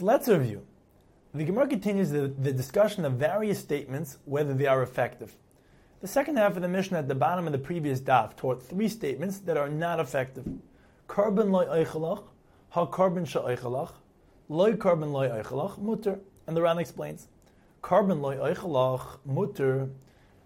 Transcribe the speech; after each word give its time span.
So 0.00 0.06
let's 0.06 0.28
review. 0.28 0.66
The 1.34 1.44
Gemara 1.44 1.68
continues 1.68 2.08
the, 2.08 2.28
the 2.28 2.54
discussion 2.54 3.04
of 3.04 3.16
various 3.16 3.58
statements, 3.58 4.16
whether 4.24 4.54
they 4.54 4.64
are 4.64 4.82
effective. 4.82 5.36
The 6.00 6.08
second 6.08 6.38
half 6.38 6.56
of 6.56 6.62
the 6.62 6.68
Mishnah 6.68 7.00
at 7.00 7.08
the 7.08 7.14
bottom 7.14 7.44
of 7.44 7.52
the 7.52 7.58
previous 7.58 8.00
daf 8.00 8.34
taught 8.34 8.62
three 8.62 8.88
statements 8.88 9.40
that 9.40 9.58
are 9.58 9.68
not 9.68 10.00
effective. 10.00 10.46
Carbon 11.06 11.52
loy 11.52 11.66
eichelach, 11.66 12.22
ha 12.70 12.86
carbon 12.86 13.26
sha 13.26 13.42
eichelach, 13.42 13.92
loy 14.48 14.74
carbon 14.74 15.12
loy 15.12 15.28
eichelach, 15.28 15.76
mutter. 15.76 16.18
And 16.46 16.56
the 16.56 16.62
Ran 16.62 16.78
explains, 16.78 17.28
carbon 17.82 18.22
loy 18.22 18.36
eichelach, 18.36 19.18
mutter, 19.26 19.90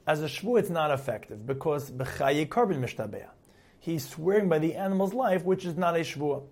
as 0.05 0.21
a 0.21 0.27
shvu 0.27 0.59
it's 0.59 0.69
not 0.69 0.91
effective 0.91 1.47
because 1.47 1.93
b'chaye 1.93 2.51
carbon 2.51 2.83
mishtabeah. 2.83 3.31
He's 3.79 4.09
swearing 4.09 4.49
by 4.49 4.59
the 4.59 4.75
animal's 4.75 5.15
life, 5.15 5.45
which 5.45 5.65
is 5.65 5.77
not 5.77 5.95
a 5.95 6.01
shvuah. 6.01 6.43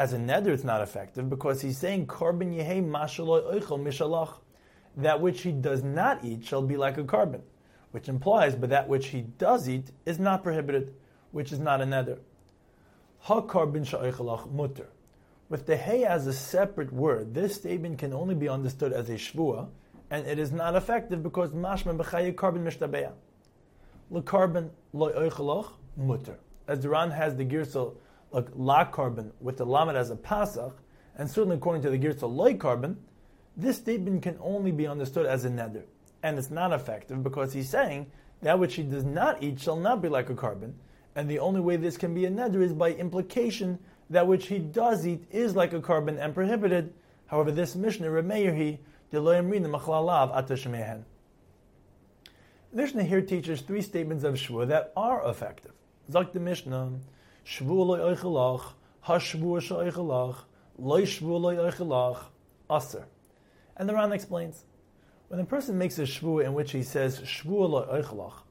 As 0.00 0.14
a 0.14 0.16
neder, 0.16 0.46
it's 0.46 0.64
not 0.64 0.80
effective 0.80 1.28
because 1.28 1.60
he's 1.60 1.76
saying 1.76 2.06
carbon 2.06 2.54
mishalach. 2.54 4.32
That 4.96 5.20
which 5.20 5.42
he 5.42 5.52
does 5.52 5.84
not 5.84 6.24
eat 6.24 6.42
shall 6.42 6.62
be 6.62 6.78
like 6.78 6.96
a 6.96 7.04
carbon, 7.04 7.42
which 7.90 8.08
implies, 8.08 8.54
but 8.54 8.70
that 8.70 8.88
which 8.88 9.08
he 9.08 9.20
does 9.20 9.68
eat 9.68 9.90
is 10.06 10.18
not 10.18 10.42
prohibited, 10.42 10.94
which 11.32 11.52
is 11.52 11.58
not 11.58 11.82
a 11.82 11.84
neder. 11.84 12.18
Ha 13.18 13.42
carbon 13.42 13.84
sha'oichelach 13.84 14.50
mutter. 14.50 14.88
With 15.50 15.66
the 15.66 15.76
hey 15.76 16.04
as 16.04 16.26
a 16.26 16.32
separate 16.32 16.94
word, 16.94 17.34
this 17.34 17.56
statement 17.56 17.98
can 17.98 18.14
only 18.14 18.34
be 18.34 18.48
understood 18.48 18.94
as 18.94 19.10
a 19.10 19.16
shvua, 19.16 19.68
and 20.10 20.26
it 20.26 20.38
is 20.38 20.50
not 20.50 20.76
effective 20.76 21.22
because 21.22 21.50
mashma 21.50 21.94
b'chaye 21.94 22.34
carbon 22.34 22.64
mishtabeya. 22.64 23.12
Le 24.08 24.22
carbon 24.22 24.70
loy 24.94 25.30
mutter. 25.94 26.38
As 26.66 26.78
the 26.78 26.84
Duran 26.84 27.10
has 27.10 27.36
the 27.36 27.44
girsel 27.44 27.96
like 28.32 28.48
la 28.54 28.84
carbon 28.84 29.32
with 29.40 29.56
the 29.56 29.66
lamed 29.66 29.96
as 29.96 30.10
a 30.10 30.16
pasach, 30.16 30.74
and 31.16 31.30
certainly 31.30 31.56
according 31.56 31.82
to 31.82 31.90
the 31.90 31.98
Girsel 31.98 32.34
loy 32.34 32.54
carbon, 32.54 32.98
this 33.56 33.76
statement 33.76 34.22
can 34.22 34.38
only 34.40 34.72
be 34.72 34.86
understood 34.86 35.26
as 35.26 35.44
a 35.44 35.50
neder, 35.50 35.84
and 36.22 36.38
it's 36.38 36.50
not 36.50 36.72
effective 36.72 37.22
because 37.22 37.52
he's 37.52 37.68
saying 37.68 38.10
that 38.42 38.58
which 38.58 38.74
he 38.74 38.82
does 38.82 39.04
not 39.04 39.42
eat 39.42 39.60
shall 39.60 39.76
not 39.76 40.00
be 40.00 40.08
like 40.08 40.30
a 40.30 40.34
carbon, 40.34 40.74
and 41.14 41.28
the 41.28 41.38
only 41.38 41.60
way 41.60 41.76
this 41.76 41.96
can 41.96 42.14
be 42.14 42.24
a 42.24 42.30
neder 42.30 42.62
is 42.62 42.72
by 42.72 42.92
implication 42.92 43.78
that 44.08 44.26
which 44.26 44.46
he 44.46 44.58
does 44.58 45.06
eat 45.06 45.24
is 45.30 45.54
like 45.54 45.72
a 45.72 45.80
carbon 45.80 46.18
and 46.18 46.34
prohibited. 46.34 46.92
However, 47.26 47.52
this 47.52 47.76
Mishnah 47.76 48.08
Remeirhi 48.08 48.78
Mishnah 52.72 53.02
here 53.02 53.20
teaches 53.20 53.60
three 53.60 53.82
statements 53.82 54.22
of 54.22 54.38
Shua 54.38 54.66
that 54.66 54.92
are 54.96 55.28
effective. 55.28 55.72
Zak 56.10 56.32
the 56.32 56.38
Mishnah. 56.38 56.92
Shvu 57.44 57.86
loy 57.86 57.98
oichelach, 57.98 58.72
hashvu 59.06 59.60
she'oichelach, 59.60 60.36
loy 60.78 61.02
shvu 61.02 61.40
loy 61.40 61.56
oichelach, 61.56 62.24
aser. 62.70 63.06
And 63.76 63.88
the 63.88 63.94
Ran 63.94 64.12
explains, 64.12 64.64
when 65.28 65.40
a 65.40 65.44
person 65.44 65.78
makes 65.78 65.98
a 65.98 66.02
shvu 66.02 66.44
in 66.44 66.54
which 66.54 66.72
he 66.72 66.82
says 66.82 67.20
shvu 67.20 67.68
loy 67.68 67.86
oichelach, 67.86 68.42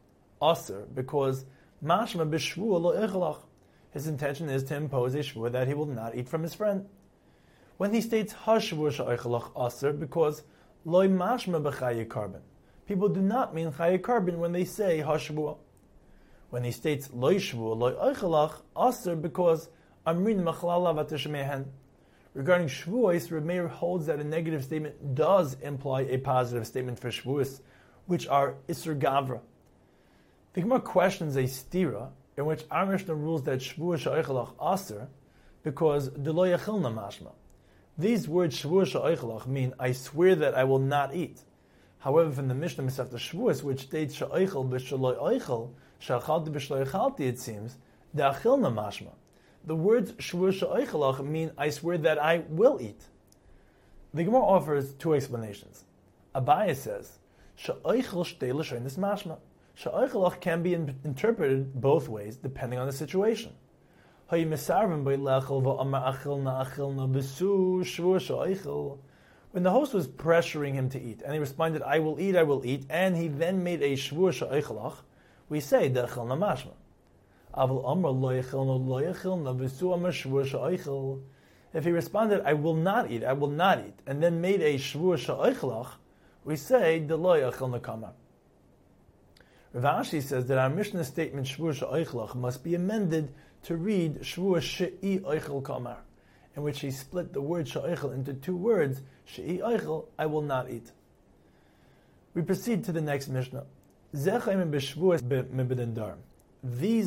aser, 0.42 0.88
because 0.94 1.46
mashma 1.84 2.30
b'shvu 2.30 2.82
loy 2.82 2.96
oichelach, 2.96 3.40
his 3.92 4.08
intention 4.08 4.50
is 4.50 4.64
to 4.64 4.76
impose 4.76 5.16
a 5.16 5.20
shvu 5.20 5.52
that 5.52 5.68
he 5.68 5.74
will 5.74 5.86
not 5.86 6.16
eat 6.16 6.28
from 6.28 6.44
his 6.44 6.54
friend. 6.54 6.88
When 7.78 7.94
he 7.94 8.02
states 8.02 8.34
hashvu 8.46 8.92
she'oichelach 8.92 9.68
aser, 9.68 9.94
because 9.94 10.44
loy 10.84 11.08
mashma 11.08 11.62
b'chaye 11.62 12.08
carbon, 12.10 12.42
people 12.88 13.08
do 13.08 13.22
not 13.22 13.54
mean 13.54 13.72
chaye 13.72 14.02
carbon 14.02 14.40
when 14.40 14.52
they 14.52 14.66
say 14.66 15.00
hashvu 15.00 15.58
when 16.50 16.64
he 16.64 16.72
states 16.72 17.10
loy 17.14 17.36
shvu 17.36 17.78
loy 17.78 17.94
oichalach 17.94 18.62
aser 18.78 19.16
because 19.16 19.70
amrin 20.06 20.44
machlala 20.44 20.96
vatishmehen. 20.96 21.66
Regarding 22.34 22.68
shvuos, 22.68 23.30
Rameir 23.30 23.70
holds 23.70 24.06
that 24.06 24.20
a 24.20 24.24
negative 24.24 24.64
statement 24.64 25.16
does 25.16 25.58
imply 25.62 26.02
a 26.02 26.18
positive 26.18 26.66
statement 26.68 27.00
for 27.00 27.10
shvuos, 27.10 27.62
which 28.06 28.28
are 28.28 28.56
isur 28.68 28.98
gavra. 28.98 29.42
The 30.54 30.62
Gemara 30.62 30.82
questions 30.82 31.36
a 31.36 31.44
stira 31.44 32.10
in 32.38 32.46
which 32.46 32.64
our 32.72 32.86
Mishnah 32.86 33.16
rules 33.16 33.44
that 33.44 33.60
shvuos 33.60 34.06
oichalach 34.06 34.54
aser 34.74 35.08
because 35.64 36.10
deloy 36.10 36.58
yachilna 36.58 36.94
mashma. 36.94 37.32
These 37.98 38.28
words 38.28 38.62
shvuos 38.62 39.00
oichalach 39.00 39.46
mean 39.46 39.74
I 39.80 39.92
swear 39.92 40.36
that 40.36 40.56
I 40.56 40.64
will 40.64 40.80
not 40.80 41.14
eat. 41.14 41.42
However, 42.00 42.32
from 42.32 42.48
the 42.48 42.56
Mishnah 42.56 42.86
Masechta 42.86 43.16
Shavuos, 43.16 43.62
which 43.62 43.82
states 43.82 44.16
she'oichel 44.16 44.70
b'shaloi 44.70 45.20
oichel, 45.20 45.72
shachalti 46.02 46.50
b'shloichalti, 46.50 47.22
it 47.22 47.40
seems, 47.40 47.78
da'achilna 48.16 48.74
mashma. 48.74 49.14
The 49.66 49.76
words 49.76 50.14
shvur 50.14 50.52
sha'oichelach 50.54 51.24
mean 51.26 51.52
I 51.58 51.70
swear 51.70 51.98
that 52.00 52.18
I 52.18 52.44
will 52.50 52.80
eat. 52.82 53.04
The 54.14 54.24
Gemara 54.24 54.42
offers 54.42 54.94
two 54.94 55.14
explanations. 55.14 55.84
Abaye 56.34 56.76
says, 56.76 57.20
sha'oichel 57.58 58.26
shtei 58.26 58.54
l'shoinis 58.54 58.98
mashma. 58.98 59.38
Sha'oichelach 59.76 60.40
can 60.40 60.64
be 60.64 60.74
in- 60.74 61.00
interpreted 61.04 61.80
both 61.80 62.08
ways 62.10 62.38
depending 62.38 62.80
on 62.80 62.88
the 62.88 62.94
situation. 62.94 63.54
When 64.30 64.50
the 64.52 64.58
host 69.72 69.94
was 69.94 70.08
pressuring 70.08 70.74
him 70.74 70.90
to 70.90 71.02
eat, 71.02 71.22
and 71.24 71.34
he 71.34 71.40
responded, 71.40 71.82
I 71.82 71.98
will 72.00 72.20
eat, 72.20 72.36
I 72.36 72.44
will 72.44 72.64
eat, 72.66 72.86
and 72.90 73.18
he 73.18 73.28
then 73.28 73.64
made 73.64 73.82
a 73.82 73.94
shvur 73.94 74.32
sha'oichelach, 74.32 74.98
we 75.50 75.60
say 75.60 75.90
dechel 75.90 76.28
namashma. 76.28 76.74
Aval 77.56 77.90
amr 77.90 78.10
lo 78.10 78.32
no 78.32 78.76
lo 78.76 79.02
yechel 79.02 79.42
navisu 79.42 79.94
amr 79.94 80.12
shvur 80.12 80.46
sha'oichel. 80.46 81.22
If 81.74 81.84
he 81.84 81.92
responded, 81.92 82.42
I 82.46 82.54
will 82.54 82.76
not 82.76 83.12
eat, 83.12 83.24
I 83.24 83.34
will 83.34 83.50
not 83.50 83.80
eat, 83.80 84.00
and 84.08 84.24
then 84.24 84.40
made 84.40 84.62
a 84.62 84.76
shvur 84.76 85.18
sha'oichelach, 85.18 85.90
we 86.46 86.56
say 86.56 87.00
de 87.00 87.16
lo 87.16 87.36
yechel 87.36 87.80
nakama. 87.80 88.12
Rav 89.74 90.06
Ashi 90.06 90.22
says 90.22 90.46
that 90.48 90.58
our 90.58 90.70
Mishnah 90.70 91.04
statement 91.04 91.48
shvur 91.48 91.74
sha'oichelach 91.74 92.36
must 92.36 92.64
be 92.64 92.76
amended 92.76 93.34
to 93.64 93.76
read 93.76 94.22
shvur 94.22 94.62
she'i 94.62 95.20
oichel 95.20 95.64
kamar, 95.64 95.98
in 96.56 96.64
which 96.64 96.82
he 96.82 96.92
split 96.92 97.34
the 97.34 97.42
word 97.42 97.68
sha'oichel 97.68 98.14
into 98.14 98.34
two 98.34 98.56
words, 98.56 99.02
she'i 99.26 99.60
oichel, 99.60 100.06
I 100.18 100.28
will 100.28 100.42
not 100.42 100.70
eat. 100.70 100.92
We 102.36 102.44
proceed 102.44 102.84
to 102.86 102.92
the 102.92 103.02
next 103.02 103.28
Mishnah. 103.28 103.66
These 104.12 104.36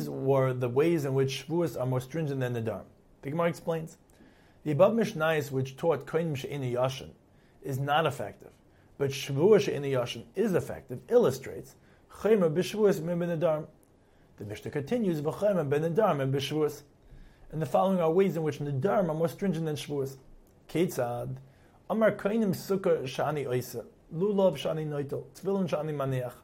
were 0.09 0.53
the 0.53 0.69
ways 0.69 1.05
in 1.05 1.13
which 1.13 1.45
Shavuos 1.45 1.79
are 1.79 1.85
more 1.85 1.99
stringent 1.99 2.39
than 2.39 2.55
Dharm. 2.63 2.85
The 3.21 3.29
Gemara 3.29 3.49
explains, 3.49 3.97
the 4.63 4.71
above 4.71 4.93
Mishnayos 4.93 5.51
which 5.51 5.75
taught 5.75 6.05
Koinim 6.05 6.37
She'ini 6.37 6.73
Yashin 6.73 7.09
is 7.61 7.77
not 7.77 8.05
effective, 8.05 8.51
but 8.97 9.11
Shavuos 9.11 9.61
She'ini 9.61 9.91
Yashin 9.91 10.23
is 10.35 10.53
effective, 10.53 11.01
illustrates 11.09 11.75
Chaymer 12.09 12.49
B'Shavuos 12.53 13.01
Dharm. 13.37 13.67
The 14.37 14.45
Mishnah 14.45 14.71
continues, 14.71 15.19
V'chaymer 15.19 15.67
Ben 15.69 15.93
Dharm 15.93 16.21
and 16.21 16.33
B'Shavuos. 16.33 16.83
And 17.51 17.61
the 17.61 17.65
following 17.65 17.99
are 17.99 18.09
ways 18.11 18.37
in 18.37 18.43
which 18.43 18.59
Nedarim 18.59 19.09
are 19.09 19.13
more 19.13 19.27
stringent 19.27 19.65
than 19.65 19.75
Shavuos. 19.75 20.15
Ketzad, 20.69 21.35
Amar 21.89 22.13
Koinim 22.13 22.55
Sukkah 22.55 23.03
Shani 23.03 23.45
Oisa, 23.45 23.83
Lulav 24.15 24.55
Shani 24.55 24.87
Noitel, 24.87 25.25
Tzvilun 25.35 25.67
Shani 25.67 25.93
Maniach. 25.93 26.35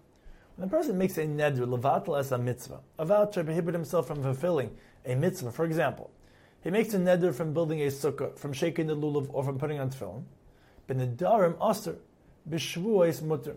A 0.61 0.67
person 0.67 0.97
makes 0.97 1.17
a 1.17 1.25
neder, 1.25 1.59
levatel 1.59 2.19
as 2.19 2.33
a 2.33 2.37
mitzvah, 2.37 2.81
a 2.97 3.05
vow 3.05 3.23
to 3.23 3.43
prohibit 3.45 3.73
himself 3.73 4.07
from 4.07 4.21
fulfilling 4.21 4.71
a 5.05 5.15
mitzvah, 5.15 5.53
for 5.53 5.63
example, 5.63 6.11
he 6.61 6.69
makes 6.69 6.93
a 6.93 6.99
neder 6.99 7.33
from 7.33 7.53
building 7.53 7.81
a 7.81 7.85
sukkah, 7.85 8.37
from 8.37 8.51
shaking 8.51 8.87
the 8.87 8.95
lulav, 8.95 9.27
or 9.29 9.45
from 9.45 9.57
putting 9.57 9.79
on 9.79 9.89
tefillin, 9.89 10.23
benedarim 10.89 11.55
aser, 11.63 11.99
mutter. 13.25 13.55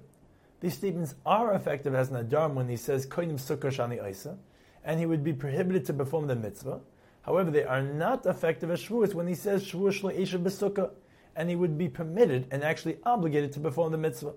These 0.60 0.74
statements 0.74 1.16
are 1.26 1.52
effective 1.54 1.92
as 1.92 2.10
nadarim 2.10 2.54
when 2.54 2.68
he 2.68 2.76
says 2.76 3.04
koinim 3.04 3.34
sukkah 3.34 3.72
shani 3.72 4.08
isa, 4.08 4.38
and 4.84 5.00
he 5.00 5.06
would 5.06 5.24
be 5.24 5.32
prohibited 5.32 5.84
to 5.86 5.92
perform 5.92 6.28
the 6.28 6.36
mitzvah. 6.36 6.78
However, 7.22 7.50
they 7.50 7.64
are 7.64 7.82
not 7.82 8.26
effective 8.26 8.70
as 8.70 8.80
shvuos 8.80 9.12
when 9.12 9.26
he 9.26 9.34
says 9.34 9.64
shvuos 9.64 10.02
le'esha 10.02 10.40
b'sukkah, 10.40 10.90
and 11.34 11.50
he 11.50 11.56
would 11.56 11.76
be 11.76 11.88
permitted 11.88 12.46
and 12.52 12.62
actually 12.62 12.98
obligated 13.02 13.50
to 13.54 13.60
perform 13.60 13.90
the 13.90 13.98
mitzvah 13.98 14.34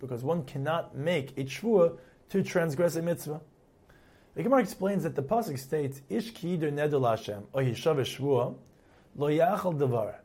because 0.00 0.22
one 0.24 0.44
cannot 0.44 0.96
make 0.96 1.30
a 1.38 1.44
shvua 1.44 1.98
to 2.28 2.42
transgress 2.42 2.96
a 2.96 3.02
mitzvah. 3.02 3.40
The 4.34 4.42
Gemara 4.42 4.60
explains 4.60 5.02
that 5.02 5.14
the 5.14 5.22
pasuk 5.22 5.58
states, 5.58 6.00
"Ish 6.08 6.32
kider 6.32 6.72
neder 6.72 7.06
Hashem 7.06 7.48
or 7.52 7.62
yishav 7.62 7.96
shvua 8.00 8.54
lo 9.14 9.28
yachal 9.28 9.78
devar." 9.78 10.20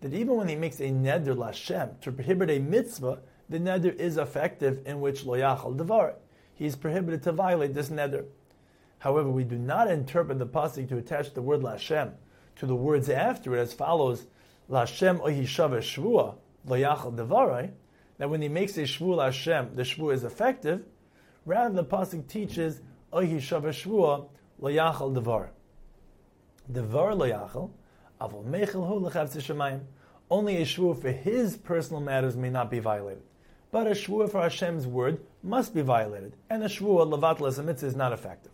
That 0.00 0.14
even 0.14 0.36
when 0.36 0.48
he 0.48 0.54
makes 0.54 0.78
a 0.78 0.90
neder 0.90 1.44
Hashem 1.44 1.96
to 2.02 2.12
prohibit 2.12 2.50
a 2.50 2.60
mitzvah, 2.60 3.18
the 3.48 3.58
neder 3.58 3.92
is 3.94 4.16
effective 4.16 4.86
in 4.86 5.00
which 5.00 5.24
lo 5.24 5.36
yachal 5.36 5.76
devar. 5.76 6.14
He 6.54 6.66
is 6.66 6.76
prohibited 6.76 7.24
to 7.24 7.32
violate 7.32 7.74
this 7.74 7.90
neder. 7.90 8.26
However, 9.00 9.28
we 9.28 9.42
do 9.42 9.58
not 9.58 9.90
interpret 9.90 10.38
the 10.38 10.46
pasuk 10.46 10.88
to 10.88 10.96
attach 10.96 11.34
the 11.34 11.42
word 11.42 11.62
Lashem 11.62 12.12
to 12.56 12.66
the 12.66 12.76
words 12.76 13.08
after 13.08 13.56
it 13.56 13.60
as 13.60 13.72
follows: 13.72 14.26
Lashem 14.70 15.18
ohishav 15.20 15.70
shvua 15.78 16.36
Layachal 16.66 17.14
Devarai, 17.14 17.70
that 18.18 18.28
when 18.28 18.42
he 18.42 18.48
makes 18.48 18.76
a 18.76 18.82
Shvua 18.82 19.26
Hashem, 19.26 19.74
the 19.74 19.82
Shvua 19.82 20.14
is 20.14 20.24
effective, 20.24 20.84
rather 21.46 21.74
the 21.74 21.84
Pasuk 21.84 22.26
teaches 22.28 22.80
Ohi 23.12 23.36
Shava 23.36 23.68
Shvua 23.68 24.28
Layachal 24.60 25.14
Devar. 25.14 25.50
Devar 26.70 27.12
Layachal, 27.12 27.70
Avol 28.20 28.44
mechel 28.44 28.86
hu. 28.86 29.80
Only 30.30 30.56
a 30.58 30.66
shvur 30.66 31.00
for 31.00 31.10
his 31.10 31.56
personal 31.56 32.02
matters 32.02 32.36
may 32.36 32.50
not 32.50 32.70
be 32.70 32.80
violated. 32.80 33.22
But 33.70 33.86
a 33.86 33.90
shvur 33.90 34.30
for 34.30 34.42
Hashem's 34.42 34.86
word 34.86 35.20
must 35.42 35.74
be 35.74 35.82
violated, 35.82 36.34
and 36.50 36.62
a 36.62 36.66
shvur 36.66 37.08
levatlas 37.08 37.64
mitzvah 37.64 37.86
is 37.86 37.96
not 37.96 38.12
effective. 38.12 38.52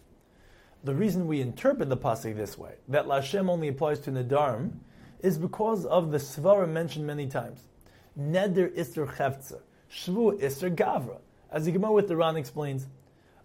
The 0.84 0.94
reason 0.94 1.26
we 1.26 1.40
interpret 1.40 1.88
the 1.88 1.96
pasuk 1.96 2.36
this 2.36 2.58
way, 2.58 2.74
that 2.88 3.06
Lashem 3.06 3.48
only 3.48 3.68
applies 3.68 4.00
to 4.00 4.10
nedarim, 4.10 4.72
is 5.20 5.38
because 5.38 5.86
of 5.86 6.10
the 6.10 6.18
svara 6.18 6.68
mentioned 6.68 7.06
many 7.06 7.26
times. 7.26 7.64
Neder 8.18 8.76
iser 8.78 9.06
chevtza, 9.06 9.60
shvu 9.90 10.42
iser 10.42 10.70
gavra. 10.70 11.18
As 11.50 11.64
the 11.64 11.72
Gemara 11.72 11.92
with 11.92 12.08
the 12.08 12.16
Ran 12.16 12.36
explains, 12.36 12.86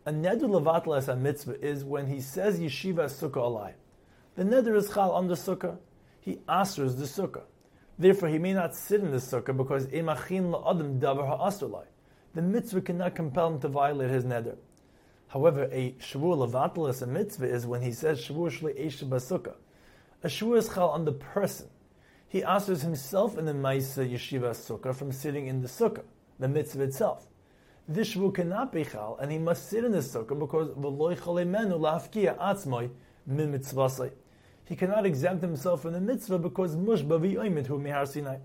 a 0.05 0.11
neder 0.11 0.41
levatlas 0.41 1.07
a 1.07 1.15
mitzvah 1.15 1.59
is 1.63 1.83
when 1.83 2.07
he 2.07 2.21
says 2.21 2.59
yeshiva 2.59 3.05
sukkah 3.05 3.33
alai. 3.35 3.73
The 4.35 4.43
neder 4.43 4.75
is 4.75 4.89
chal 4.91 5.11
on 5.11 5.27
the 5.27 5.35
sukkah. 5.35 5.77
He 6.21 6.37
asers 6.47 6.97
the 6.97 7.05
sukkah. 7.05 7.43
Therefore, 7.97 8.29
he 8.29 8.37
may 8.37 8.53
not 8.53 8.75
sit 8.75 9.01
in 9.01 9.11
the 9.11 9.17
sukkah 9.17 9.55
because 9.55 9.87
emachin 9.87 10.51
la'adam 10.51 10.99
davar 10.99 11.27
ha'asrlai. 11.27 11.85
The 12.33 12.41
mitzvah 12.41 12.81
cannot 12.81 13.15
compel 13.15 13.53
him 13.53 13.59
to 13.61 13.67
violate 13.67 14.09
his 14.09 14.23
neder. 14.23 14.57
However, 15.27 15.69
a 15.71 15.95
shavur 15.99 16.47
levatalis, 16.47 17.01
a 17.01 17.07
mitzvah, 17.07 17.47
is 17.47 17.67
when 17.67 17.81
he 17.81 17.91
says 17.91 18.19
shavur 18.19 18.49
shle 18.49 18.79
esha 18.79 19.07
basukah. 19.07 19.55
A 20.23 20.27
shavur 20.27 20.57
is 20.57 20.69
chal 20.69 20.89
on 20.89 21.05
the 21.05 21.11
person. 21.11 21.67
He 22.29 22.43
asks 22.43 22.81
himself 22.81 23.37
in 23.37 23.45
the 23.45 23.53
Maisa 23.53 24.09
Yeshiva 24.09 24.51
Sukkah 24.51 24.95
from 24.95 25.11
sitting 25.11 25.47
in 25.47 25.61
the 25.61 25.67
Sukkah, 25.67 26.03
the 26.39 26.47
mitzvah 26.47 26.83
itself. 26.83 27.27
This 27.87 28.15
shavur 28.15 28.33
cannot 28.33 28.71
be 28.71 28.85
chal, 28.85 29.17
and 29.19 29.31
he 29.31 29.37
must 29.37 29.69
sit 29.69 29.83
in 29.83 29.91
the 29.91 29.97
Sukkah 29.97 30.39
because 30.39 30.69
v'loy 30.69 31.17
cholemenu 31.17 31.77
la'afkia 31.77 32.37
atzmoy 32.37 32.89
min 33.25 33.51
mitzvasai 33.51 34.11
he 34.69 34.75
cannot 34.75 35.03
exempt 35.03 35.41
himself 35.41 35.81
from 35.81 35.93
the 35.93 35.99
mitzvah 35.99 36.37
because 36.37 36.75
mushba 36.75 37.19
hu 37.65 37.79
mihar 37.79 38.07
Sinai. 38.07 38.37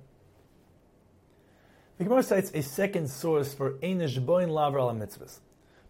The 1.98 2.04
Gemara 2.04 2.22
cites 2.22 2.50
a 2.54 2.62
second 2.62 3.08
source 3.08 3.52
for 3.52 3.72
einish 3.74 4.24
boin 4.24 4.48
laver 4.48 4.78
al 4.80 4.94
mitzvahs, 4.94 5.40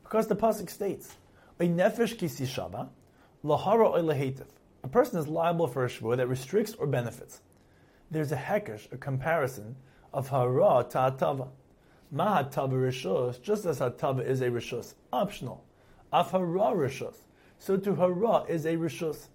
because 0.03 0.27
the 0.27 0.35
pasuk 0.35 0.69
states, 0.69 1.17
"A 1.61 1.69
nefesh 1.69 2.17
kisi 2.17 2.47
shaba 2.47 2.89
lahara 3.45 3.95
lehetiv." 4.03 4.49
A 4.83 4.89
person 4.89 5.21
is 5.21 5.29
liable 5.29 5.69
for 5.69 5.85
a 5.85 5.89
shvur 5.89 6.17
that 6.17 6.27
restricts 6.27 6.75
or 6.75 6.89
benefits. 6.89 7.41
There's 8.15 8.31
a 8.31 8.37
hekesh, 8.37 8.93
a 8.93 8.97
comparison 8.97 9.75
of 10.13 10.29
hara. 10.29 10.87
Ma 12.13 12.45
hatava 12.45 12.75
rishos, 12.75 13.43
just 13.43 13.65
as 13.67 13.81
hatava 13.81 14.25
is 14.25 14.41
a 14.41 14.51
rishos, 14.51 14.95
optional. 15.13 15.65
Af 16.13 16.31
hara 16.31 16.47
rishos, 16.47 17.17
so 17.59 17.77
to 17.77 17.97
hara 17.97 18.45
is 18.45 18.67
a 18.67 18.77
rishos. 18.77 19.27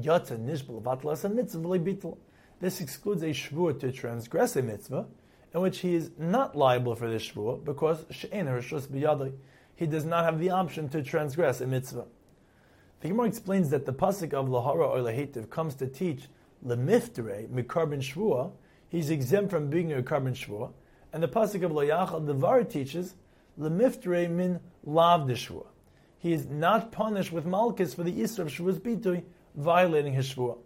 Yatza 0.00 0.38
nishbal 0.38 0.82
vatlas 0.82 1.24
a 1.24 1.28
mitzvah. 1.28 2.14
This 2.60 2.80
excludes 2.80 3.22
a 3.22 3.26
shvur 3.26 3.78
to 3.78 3.92
transgress 3.92 4.56
a 4.56 4.62
mitzvah, 4.62 5.04
in 5.52 5.60
which 5.60 5.80
he 5.80 5.94
is 5.94 6.10
not 6.16 6.56
liable 6.56 6.94
for 6.94 7.10
this 7.10 7.28
shvur 7.28 7.62
because 7.62 8.06
she'en 8.10 8.46
rishus 8.46 8.86
biyadai. 8.86 9.34
He 9.76 9.86
does 9.86 10.06
not 10.06 10.24
have 10.24 10.40
the 10.40 10.48
option 10.48 10.88
to 10.88 11.02
transgress 11.02 11.60
a 11.60 11.66
mitzvah. 11.66 12.06
The 13.00 13.08
Gemara 13.08 13.26
explains 13.26 13.68
that 13.68 13.84
the 13.84 13.92
pasuk 13.92 14.32
of 14.32 14.46
lahara 14.46 14.88
or 14.88 15.00
lahetiv 15.00 15.50
comes 15.50 15.74
to 15.74 15.86
teach 15.86 16.28
lemiftere 16.66 17.48
mikarbin 17.48 18.00
shvua. 18.00 18.52
He's 18.88 19.10
exempt 19.10 19.50
from 19.50 19.70
being 19.70 19.92
a 19.92 20.02
carbon 20.02 20.34
shvua, 20.34 20.72
and 21.12 21.22
the 21.22 21.28
pasuk 21.28 21.64
of 21.64 21.72
layachal 21.72 22.26
devar 22.26 22.64
teaches 22.64 23.14
lemiftere 23.58 24.30
min 24.30 24.60
lav 24.84 25.22
shvua. 25.28 25.66
He 26.18 26.32
is 26.32 26.46
not 26.46 26.90
punished 26.90 27.32
with 27.32 27.44
malchus 27.44 27.94
for 27.94 28.02
the 28.02 28.12
isra 28.12 28.40
of 28.40 28.48
shvuas 28.48 28.80
bitui 28.80 29.24
violating 29.54 30.14
his 30.14 30.32
shvur. 30.32 30.58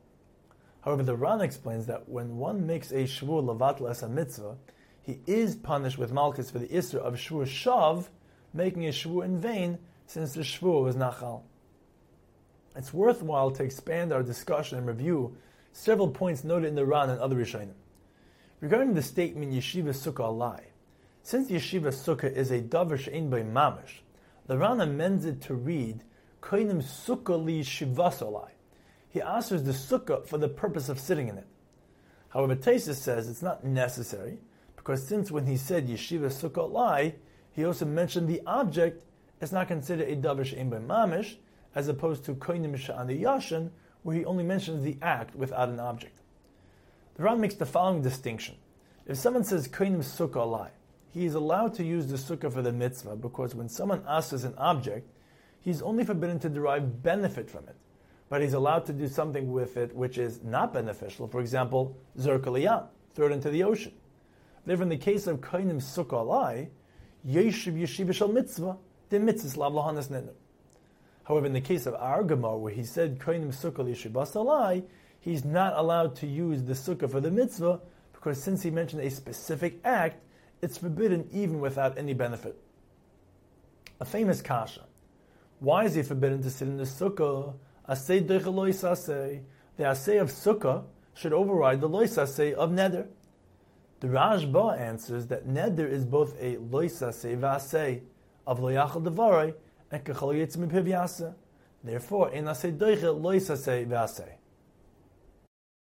However, 0.82 1.02
the 1.02 1.16
Ran 1.16 1.40
explains 1.40 1.86
that 1.86 2.08
when 2.08 2.36
one 2.36 2.66
makes 2.66 2.92
a 2.92 3.04
shvur 3.04 3.42
levatl 3.42 3.90
as 3.90 4.02
a 4.02 4.08
mitzvah, 4.08 4.56
he 5.02 5.20
is 5.26 5.56
punished 5.56 5.98
with 5.98 6.12
malchus 6.12 6.50
for 6.50 6.58
the 6.58 6.68
isra 6.68 6.98
of 6.98 7.14
shvur 7.14 7.44
shav, 7.44 8.08
making 8.54 8.86
a 8.86 8.90
shvur 8.90 9.24
in 9.24 9.40
vain, 9.40 9.78
since 10.06 10.32
the 10.34 10.42
shvur 10.42 10.84
was 10.84 10.96
nachal. 10.96 11.42
It's 12.76 12.94
worthwhile 12.94 13.50
to 13.52 13.64
expand 13.64 14.12
our 14.12 14.22
discussion 14.22 14.78
and 14.78 14.86
review 14.86 15.36
several 15.72 16.08
points 16.08 16.44
noted 16.44 16.68
in 16.68 16.74
the 16.74 16.86
Ran 16.86 17.10
and 17.10 17.20
other 17.20 17.36
Rishonim. 17.36 17.74
Regarding 18.60 18.94
the 18.94 19.02
statement 19.02 19.52
yeshiva 19.52 19.90
sukkah 19.90 20.32
alai, 20.32 20.60
since 21.22 21.50
yeshiva 21.50 21.88
sukkah 21.88 22.32
is 22.32 22.50
a 22.50 22.60
davar 22.60 22.98
she'in 22.98 23.30
by 23.30 23.42
mamish, 23.42 24.00
the 24.46 24.58
Ran 24.58 24.80
amends 24.80 25.24
it 25.24 25.40
to 25.42 25.54
read 25.54 26.02
koinim 26.42 26.82
sukkah 26.82 27.42
li 27.42 27.62
shivas 27.62 28.20
alai 28.20 28.50
he 29.08 29.22
answers 29.22 29.62
the 29.62 29.72
sukkah 29.72 30.24
for 30.26 30.38
the 30.38 30.48
purpose 30.48 30.88
of 30.88 31.00
sitting 31.00 31.28
in 31.28 31.38
it. 31.38 31.46
However, 32.28 32.54
Taisus 32.54 32.96
says 32.96 33.28
it's 33.28 33.42
not 33.42 33.64
necessary 33.64 34.38
because 34.76 35.06
since 35.06 35.30
when 35.30 35.46
he 35.46 35.56
said 35.56 35.88
yeshiva 35.88 36.26
sukkah 36.26 36.70
lai, 36.70 37.14
he 37.52 37.64
also 37.64 37.86
mentioned 37.86 38.28
the 38.28 38.42
object 38.46 39.04
is 39.40 39.50
not 39.50 39.68
considered 39.68 40.08
a 40.08 40.16
davar 40.16 40.70
by 40.70 40.76
mamish, 40.78 41.36
as 41.74 41.88
opposed 41.88 42.24
to 42.24 42.34
koinim 42.34 42.72
the 43.06 43.22
yashin, 43.22 43.70
where 44.08 44.16
he 44.16 44.24
only 44.24 44.42
mentions 44.42 44.82
the 44.82 44.96
act 45.02 45.36
without 45.36 45.68
an 45.68 45.78
object. 45.78 46.18
The 47.16 47.24
Ran 47.24 47.42
makes 47.42 47.56
the 47.56 47.66
following 47.66 48.00
distinction: 48.00 48.54
If 49.06 49.18
someone 49.18 49.44
says 49.44 49.68
koinim 49.68 49.98
sukkah 49.98 50.50
lai, 50.50 50.70
he 51.12 51.26
is 51.26 51.34
allowed 51.34 51.74
to 51.74 51.84
use 51.84 52.06
the 52.06 52.16
sukkah 52.16 52.50
for 52.50 52.62
the 52.62 52.72
mitzvah 52.72 53.16
because 53.16 53.54
when 53.54 53.68
someone 53.68 54.02
asks 54.08 54.44
an 54.44 54.54
object, 54.56 55.10
he 55.60 55.70
is 55.70 55.82
only 55.82 56.04
forbidden 56.04 56.38
to 56.38 56.48
derive 56.48 57.02
benefit 57.02 57.50
from 57.50 57.68
it 57.68 57.76
but 58.30 58.40
he's 58.42 58.54
allowed 58.54 58.86
to 58.86 58.92
do 58.92 59.08
something 59.08 59.50
with 59.52 59.76
it 59.76 59.94
which 59.94 60.18
is 60.18 60.42
not 60.42 60.72
beneficial. 60.72 61.28
For 61.28 61.40
example, 61.40 61.96
zerkaliyah, 62.18 62.86
throw 63.14 63.26
it 63.26 63.32
into 63.32 63.50
the 63.50 63.62
ocean. 63.64 63.92
Therefore, 64.66 64.84
in 64.84 64.88
the 64.90 64.98
case 64.98 65.26
of 65.26 65.40
kainim 65.40 65.80
sukalai, 65.80 66.68
yeshiv 67.26 67.74
yeshiva 67.74 68.12
shal 68.14 68.28
mitzvah, 68.28 68.76
the 69.08 69.18
mitzvah 69.18 69.58
lav 69.58 69.72
lahanas 69.72 70.08
nenu. 70.08 70.32
However, 71.28 71.44
in 71.44 71.52
the 71.52 71.60
case 71.60 71.84
of 71.84 71.94
our 71.94 72.24
Gemara, 72.24 72.56
where 72.56 72.72
he 72.72 72.82
said 72.82 73.18
kainim 73.18 73.54
sukkah 73.54 73.84
yeshiva 73.86 74.82
he's 75.20 75.44
not 75.44 75.74
allowed 75.76 76.16
to 76.16 76.26
use 76.26 76.62
the 76.64 76.72
sukkah 76.72 77.10
for 77.10 77.20
the 77.20 77.30
mitzvah 77.30 77.80
because 78.14 78.42
since 78.42 78.62
he 78.62 78.70
mentioned 78.70 79.02
a 79.02 79.10
specific 79.10 79.78
act, 79.84 80.22
it's 80.62 80.78
forbidden 80.78 81.28
even 81.30 81.60
without 81.60 81.98
any 81.98 82.14
benefit. 82.14 82.58
A 84.00 84.06
famous 84.06 84.40
kasha. 84.40 84.86
Why 85.58 85.84
is 85.84 85.94
he 85.96 86.02
forbidden 86.02 86.42
to 86.42 86.50
sit 86.50 86.66
in 86.66 86.78
the 86.78 86.84
sukkah 86.84 87.54
Asay. 87.88 89.42
The 89.76 89.84
asay 89.84 90.20
of 90.20 90.30
sukkah 90.30 90.84
should 91.14 91.32
override 91.32 91.80
the 91.80 91.88
lois 91.88 92.16
of 92.16 92.28
neder. 92.28 93.06
The 94.00 94.08
Rashba 94.08 94.78
answers 94.78 95.26
that 95.26 95.46
neder 95.46 95.90
is 95.90 96.04
both 96.04 96.34
a 96.40 96.56
lois 96.56 97.00
asay 97.00 97.38
v'asay 97.38 98.02
of 98.46 98.60
loyachal 98.60 99.02
devaray 99.02 99.54
ek 99.90 100.12
khol 100.14 100.34
yitz 100.36 100.56
mit 100.56 100.70
pevyase 100.70 101.32
therefore 101.84 102.30
in 102.32 102.48
asay 102.48 102.72
deiche 102.72 103.12
loisa 103.12 103.56
se 103.56 103.84
vyase 103.84 104.37